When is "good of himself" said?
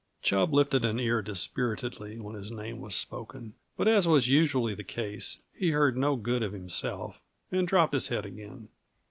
6.15-7.19